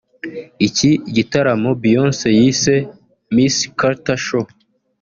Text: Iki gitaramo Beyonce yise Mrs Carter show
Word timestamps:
Iki 0.67 0.91
gitaramo 1.15 1.69
Beyonce 1.81 2.27
yise 2.39 2.73
Mrs 3.33 3.57
Carter 3.79 4.19
show 4.25 4.45